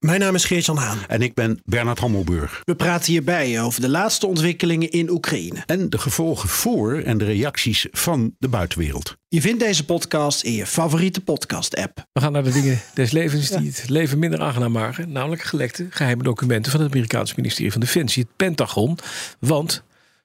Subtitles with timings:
[0.00, 0.98] Mijn naam is Geert-Jan Haan.
[1.08, 2.62] En ik ben Bernard Hammelburg.
[2.64, 5.62] We praten hierbij over de laatste ontwikkelingen in Oekraïne.
[5.66, 9.16] En de gevolgen voor en de reacties van de buitenwereld.
[9.28, 12.06] Je vindt deze podcast in je favoriete podcast-app.
[12.12, 15.12] We gaan naar de dingen des levens die het leven minder aangenaam maken.
[15.12, 18.98] Namelijk gelekte geheime documenten van het Amerikaanse ministerie van Defensie, het Pentagon.
[19.38, 19.82] Want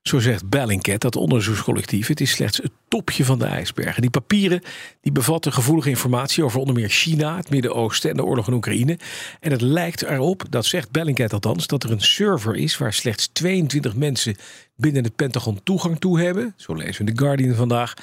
[0.08, 4.02] zo zegt Bellingcat, dat onderzoekscollectief, het is slechts het topje van de ijsbergen.
[4.02, 4.62] Die papieren
[5.02, 9.00] die bevatten gevoelige informatie over onder meer China, het Midden-Oosten en de oorlog in Oekraïne.
[9.40, 13.30] En het lijkt erop, dat zegt Bellingcat althans, dat er een server is waar slechts
[13.34, 14.36] 22 mensen
[14.76, 16.54] binnen het Pentagon toegang toe hebben.
[16.58, 17.94] Zo lezen we in Guardian vandaag.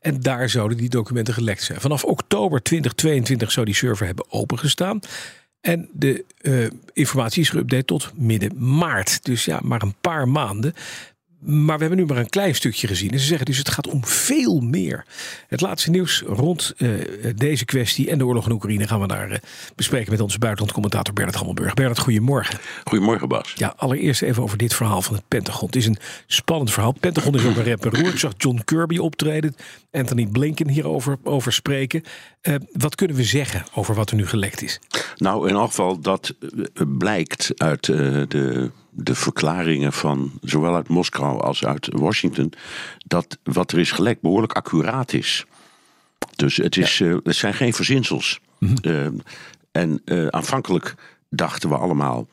[0.00, 1.80] En daar zouden die documenten gelekt zijn.
[1.80, 5.00] Vanaf oktober 2022 zou die server hebben opengestaan.
[5.60, 9.24] En de uh, informatie is geüpdate tot midden maart.
[9.24, 10.74] Dus ja, maar een paar maanden.
[11.40, 13.10] Maar we hebben nu maar een klein stukje gezien.
[13.10, 15.04] En ze zeggen dus het gaat om veel meer.
[15.48, 16.90] Het laatste nieuws rond uh,
[17.34, 19.36] deze kwestie en de oorlog in Oekraïne gaan we daar uh,
[19.74, 21.74] bespreken met onze buitenlandcommentator Bernard Hammelburg.
[21.74, 22.58] Bernard, goedemorgen.
[22.84, 23.52] Goedemorgen Bas.
[23.56, 25.66] Ja, allereerst even over dit verhaal van het Pentagon.
[25.66, 26.90] Het is een spannend verhaal.
[26.90, 28.08] Het Pentagon is ook een rep en roer.
[28.08, 29.56] Ik zag John Kirby optreden,
[29.90, 32.02] Anthony Blinken hierover over spreken.
[32.42, 34.80] Uh, wat kunnen we zeggen over wat er nu gelekt is?
[35.16, 36.34] Nou, in elk geval dat
[36.98, 38.70] blijkt uit de
[39.02, 42.52] de verklaringen van zowel uit Moskou als uit Washington
[43.06, 45.46] dat wat er is gelekt behoorlijk accuraat is.
[46.36, 47.06] Dus het, is, ja.
[47.06, 48.40] uh, het zijn geen verzinsels.
[48.58, 48.92] Mm -hmm.
[48.92, 49.06] uh,
[49.72, 50.94] en uh, aanvankelijk
[51.28, 52.28] dachten we allemaal.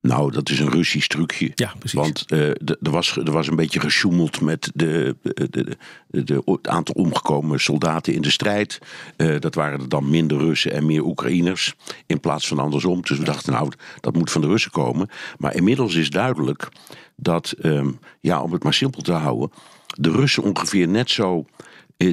[0.00, 1.52] Nou, dat is een Russisch trucje.
[1.54, 1.98] Ja, precies.
[1.98, 6.94] Want er, was, er was een beetje gesjoemeld met de, de, de, de, het aantal
[6.94, 8.78] omgekomen soldaten in de strijd.
[9.16, 11.74] Uh, dat waren er dan minder Russen en meer Oekraïners.
[12.06, 13.02] In plaats van andersom.
[13.02, 15.08] Dus we dachten, nou, dat moet van de Russen komen.
[15.38, 16.68] Maar inmiddels is duidelijk
[17.16, 19.50] dat, um, ja, om het maar simpel te houden.
[19.86, 21.44] de Russen ongeveer net zo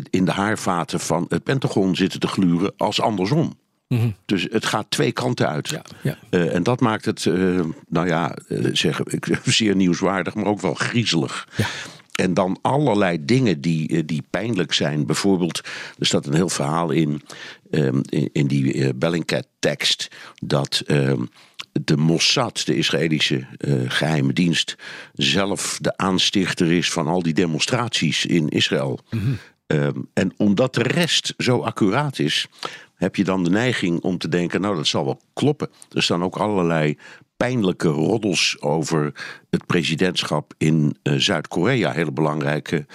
[0.09, 3.57] in de haarvaten van het Pentagon zitten te gluren als andersom.
[3.87, 4.15] Mm -hmm.
[4.25, 5.69] Dus het gaat twee kanten uit.
[5.69, 6.17] Ja, ja.
[6.29, 7.59] Uh, en dat maakt het, uh,
[7.89, 9.01] nou ja, uh, zeg,
[9.43, 11.47] zeer nieuwswaardig, maar ook wel griezelig.
[11.55, 11.67] Ja.
[12.11, 15.05] En dan allerlei dingen die, die pijnlijk zijn.
[15.05, 15.61] Bijvoorbeeld,
[15.99, 17.21] er staat een heel verhaal in,
[17.71, 20.07] um, in, in, die Bellingcat-tekst,
[20.43, 21.29] dat um,
[21.71, 23.45] de Mossad, de Israëlische
[23.87, 24.75] geheime dienst,
[25.13, 28.99] zelf de aanstichter is van al die demonstraties in Israël.
[29.09, 29.37] Mm -hmm.
[29.67, 32.47] um, en omdat de rest zo accuraat is,
[32.95, 35.69] heb je dan de neiging om te denken, nou dat zal wel kloppen.
[35.91, 36.97] Er staan ook allerlei
[37.37, 39.13] pijnlijke roddels over
[39.49, 42.85] het presidentschap in uh, Zuid-Korea, hele belangrijke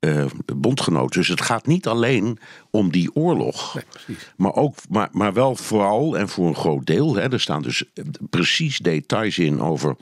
[0.00, 0.24] uh,
[0.56, 1.12] bondgenoot.
[1.12, 2.38] Dus het gaat niet alleen
[2.70, 7.14] om die oorlog, nee, maar, ook, maar, maar wel vooral en voor een groot deel.
[7.14, 7.84] Hè, er staan dus
[8.30, 9.96] precies details in over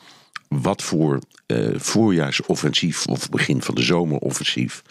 [0.48, 4.82] wat voor uh, voorjaarsoffensief of begin van de zomeroffensief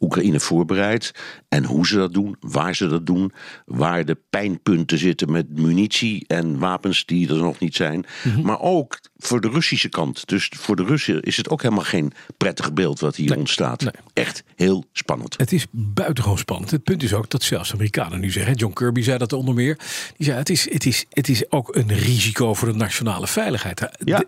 [0.00, 1.10] Oekraïne voorbereidt.
[1.48, 3.32] En hoe ze dat doen, waar ze dat doen,
[3.66, 8.04] waar de pijnpunten zitten met munitie en wapens die er nog niet zijn.
[8.22, 8.44] Mm -hmm.
[8.44, 10.28] Maar ook voor de Russische kant.
[10.28, 13.80] Dus voor de Russen is het ook helemaal geen prettig beeld wat hier nee, ontstaat.
[13.80, 13.92] Nee.
[14.12, 15.38] Echt heel spannend.
[15.38, 16.70] Het is buitengewoon spannend.
[16.70, 19.76] Het punt is ook dat zelfs Amerikanen nu zeggen, John Kirby zei dat onder meer,
[20.16, 23.88] die zei het is, het is, het is ook een risico voor de nationale veiligheid.
[24.04, 24.18] Ja.
[24.18, 24.26] De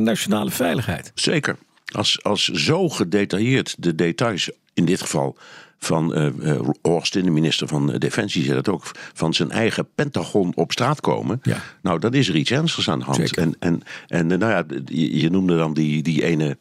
[0.00, 1.12] nationale veiligheid.
[1.14, 1.56] Zeker.
[1.92, 5.36] Als, als zo gedetailleerd de details in dit geval
[5.78, 10.72] van uh, Austin, de minister van Defensie, zei dat ook, van zijn eigen Pentagon op
[10.72, 11.40] straat komen.
[11.42, 11.62] Ja.
[11.82, 13.16] Nou, dan is er iets ernstigs aan de hand.
[13.16, 13.42] Zeker.
[13.42, 16.56] En, en, en nou ja, je, je noemde dan die, die ene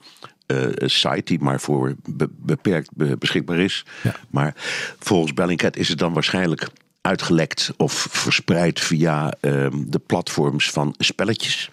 [0.47, 3.85] uh, site die maar voor be, beperkt be, beschikbaar is.
[4.03, 4.15] Ja.
[4.29, 4.53] Maar
[4.99, 6.67] volgens Bellingcat is het dan waarschijnlijk
[7.01, 11.69] uitgelekt of verspreid via um, de platforms van spelletjes,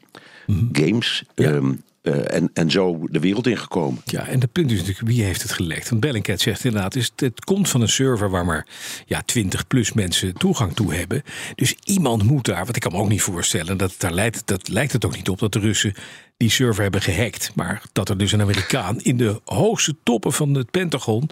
[0.47, 0.69] -hmm.
[0.73, 1.25] games.
[1.35, 1.51] Ja.
[1.51, 4.03] Um, uh, en, en zo de wereld ingekomen.
[4.05, 5.89] Ja, en het punt is natuurlijk, wie heeft het gelekt?
[5.89, 8.67] Want Bellingcat zegt inderdaad, het, het komt van een server waar maar
[9.07, 11.23] ja, 20 plus mensen toegang toe hebben.
[11.55, 14.69] Dus iemand moet daar, wat ik kan me ook niet voorstellen, dat, daar lijkt, dat
[14.69, 15.95] lijkt het ook niet op dat de Russen
[16.37, 17.53] die server hebben gehackt.
[17.55, 21.31] Maar dat er dus een Amerikaan in de hoogste toppen van het Pentagon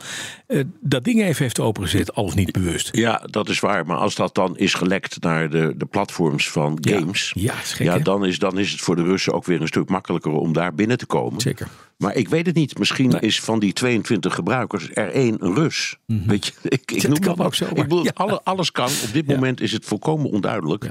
[0.49, 2.89] uh, dat ding even heeft opengezet, al of niet bewust.
[2.97, 3.87] Ja, dat is waar.
[3.87, 7.87] Maar als dat dan is gelekt naar de, de platforms van games, ja, ja, gek,
[7.87, 10.53] ja dan, is, dan is het voor de Russen ook weer een stuk makkelijker om
[10.53, 11.41] daar binnen te komen.
[11.41, 11.69] Zeker.
[12.03, 12.79] Maar ik weet het niet.
[12.79, 13.21] Misschien nee.
[13.21, 15.97] is van die 22 gebruikers er één een Rus.
[16.07, 16.29] Mm -hmm.
[16.29, 17.65] Weet je, ik, ik noem dat ook zo.
[17.65, 18.11] Ik bedoel, ja.
[18.15, 18.89] alle, alles kan.
[19.05, 20.91] Op dit moment is het volkomen onduidelijk.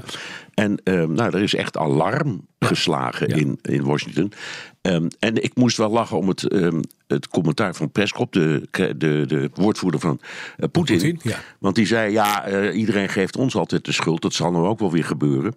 [0.54, 4.32] En um, nou, er is echt alarm geslagen in, in Washington.
[4.82, 6.80] Um, en ik moest wel lachen om het, um,
[7.12, 8.94] het commentaar van Peskop, de, de,
[9.26, 10.20] de woordvoerder van
[10.56, 11.20] eh, Poetin.
[11.22, 11.38] Ja.
[11.58, 14.22] Want die zei, ja, eh, iedereen geeft ons altijd de schuld.
[14.22, 15.54] Dat zal nou ook wel weer gebeuren.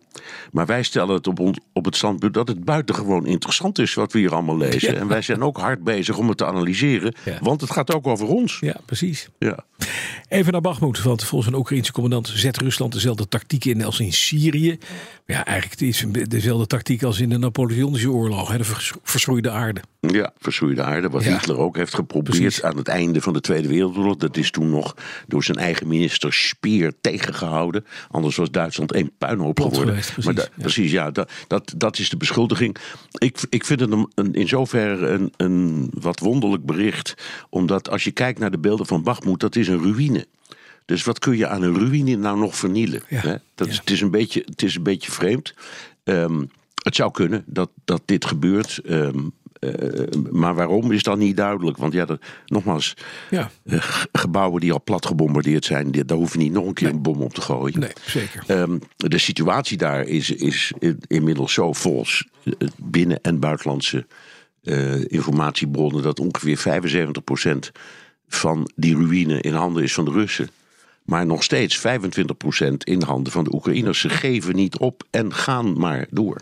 [0.52, 4.12] Maar wij stellen het op, ons, op het standpunt dat het buitengewoon interessant is wat
[4.14, 4.94] we hier allemaal lezen.
[4.94, 5.00] Ja.
[5.00, 7.14] En wij zijn ook hard bezig om het te analyseren.
[7.26, 7.38] Ja.
[7.42, 8.58] Want het gaat ook over ons.
[8.60, 9.30] Ja, precies.
[9.40, 9.66] Ja.
[10.28, 14.14] Even naar Bakhmut, want volgens een Oekraïense commandant zet Rusland dezelfde tactiek in als in
[14.14, 14.78] Syrië.
[15.26, 19.50] Ja, eigenlijk is het dezelfde tactiek als in de Napoleonische oorlog, hè, de vers- verschroeide
[19.50, 19.82] aarde.
[20.00, 21.10] Ja, verschroeide aarde.
[21.10, 21.30] Wat Ja.
[21.46, 22.64] Hitler ook heeft geprobeerd Precies.
[22.64, 24.16] aan het einde van de Tweede Wereldoorlog.
[24.18, 24.96] Dat is toen nog
[25.28, 27.86] door zijn eigen minister Speer tegengehouden.
[28.10, 29.88] Anders was Duitsland één puinhoop geworden.
[29.88, 30.62] geweest, precies, maar da- ja.
[30.62, 32.76] precies, ja, dat, dat, dat is de beschuldiging.
[33.18, 37.14] Ik, ik vind het een, een- in zoverre een, een wat wonderlijk bericht.
[37.50, 40.26] Omdat als je kijkt naar de beelden van Bachmoed, dat is een ruïne.
[40.86, 43.02] Dus wat kun je aan een ruïne nou nog vernielen?
[43.10, 43.36] Ja, Hè?
[43.56, 45.54] Dat is, het, is een beetje, het is een beetje vreemd.
[46.04, 46.44] Ehm,
[46.84, 48.78] het zou kunnen dat, dat dit gebeurt.
[48.86, 49.24] ehm, eh,
[50.32, 51.78] maar waarom is dan niet duidelijk?
[51.78, 52.94] Want ja, dat, nogmaals,
[53.30, 53.78] Ja, eh,
[54.12, 57.22] gebouwen die al plat gebombardeerd zijn, daar hoef je niet nog een keer een bom
[57.22, 57.80] op te gooien.
[57.80, 58.44] nee, zeker.
[58.48, 64.06] Ehm, de situatie daar is, is in- inmiddels zo volgens eh, binnen- en buitenlandse
[64.64, 67.72] eh, informatiebronnen dat ongeveer 75%
[68.28, 70.50] van die ruïne in handen is van de Russen.
[71.04, 74.00] Maar nog steeds 25% in de handen van de Oekraïners.
[74.00, 76.42] Ze geven niet op en gaan maar door.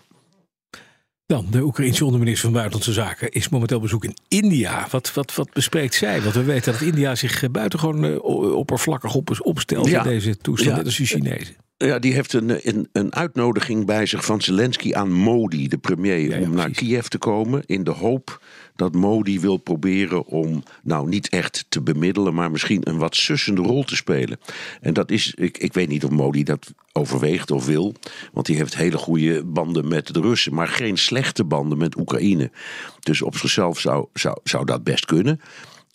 [1.34, 4.88] Dan, de Oekraïense onderminister van Buitenlandse Zaken is momenteel op bezoek in India.
[4.92, 6.22] Wat, wat, wat bespreekt zij?
[6.22, 8.24] Want we weten dat India zich eh, buitengewoon eh,
[8.56, 10.04] oppervlakkig op, opstelt Ja.
[10.04, 11.56] in deze toestand, net als de Chinezen.
[11.86, 16.18] Ja, die heeft een, een, een uitnodiging bij zich van Zelensky aan Modi, de premier,
[16.18, 16.88] Ja, ja, om naar precies.
[16.88, 17.64] Kiev te komen.
[17.66, 18.42] In de hoop
[18.76, 23.62] dat Modi wil proberen om, nou niet echt te bemiddelen, maar misschien een wat sussende
[23.62, 24.40] rol te spelen.
[24.82, 27.94] En dat is, ik, ik weet niet of Modi dat overweegt of wil,
[28.34, 32.52] want hij heeft hele goede banden met de Russen, maar geen slechte banden met Oekraïne.
[33.00, 35.40] Dus op zichzelf zou, zou, zou dat best kunnen.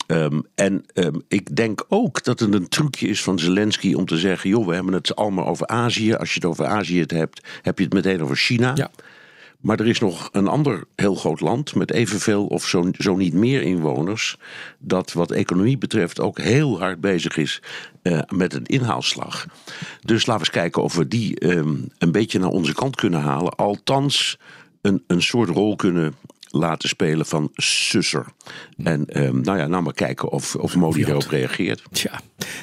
[0.09, 4.17] Ehm, en ehm, ik denk ook dat het een trucje is van Zelensky om te
[4.17, 6.13] zeggen: joh, we hebben het allemaal over Azië.
[6.13, 8.71] Als je het over Azië het hebt, heb je het meteen over China.
[8.75, 8.91] Ja.
[9.59, 13.33] Maar er is nog een ander heel groot land met evenveel of zo, zo niet
[13.33, 14.37] meer inwoners.
[14.79, 17.61] Dat wat economie betreft ook heel hard bezig is
[18.01, 19.45] eh, met een inhaalslag.
[20.01, 23.21] Dus laten we eens kijken of we die ehm, een beetje naar onze kant kunnen
[23.21, 23.55] halen.
[23.55, 24.37] Althans,
[24.81, 26.13] een, een soort rol kunnen
[26.49, 28.25] laten spelen van susser.
[28.83, 31.83] En ehm, nou ja, nou maar kijken of, of Modi daarop reageert.
[31.91, 32.21] Tja,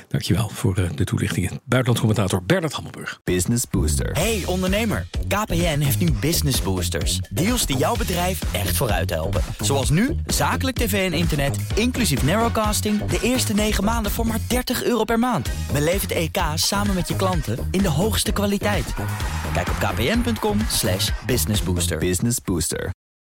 [0.08, 1.60] dankjewel voor eh, de toelichtingen.
[1.64, 3.20] Buitenlandcommentator Bernard Hammelburg.
[3.24, 4.12] Business Booster.
[4.12, 7.20] Hey ondernemer, KPN heeft nu Business Boosters.
[7.30, 9.42] Deals die jouw bedrijf echt vooruit helpen.
[9.60, 13.04] Zoals nu, zakelijk tv en internet, inclusief narrowcasting...
[13.04, 15.50] de eerste 9 maanden voor maar 30 euro per maand.
[15.72, 18.94] Beleef het EK samen met je klanten in de hoogste kwaliteit.
[19.52, 21.98] Kijk op kpn.com slash businessbooster.
[21.98, 22.90] Business Booster.